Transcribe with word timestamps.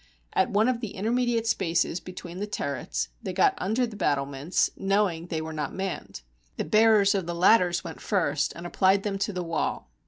At 0.33 0.49
one 0.49 0.67
of 0.67 0.79
the 0.81 0.95
intermediate 0.95 1.45
spaces 1.45 1.99
between 1.99 2.39
the 2.39 2.47
turrets 2.47 3.09
they 3.21 3.33
got 3.33 3.53
under 3.59 3.85
the 3.85 3.95
battlements, 3.95 4.71
knowing 4.75 5.27
they 5.27 5.41
were 5.43 5.53
not 5.53 5.75
manned. 5.75 6.23
The 6.57 6.63
bearers 6.65 7.13
of 7.13 7.27
the 7.27 7.35
ladders 7.35 7.83
went 7.83 8.01
first 8.01 8.51
and 8.55 8.65
applied 8.65 9.03
them 9.03 9.19
to 9.19 9.31
the 9.31 9.43
wall. 9.43 9.91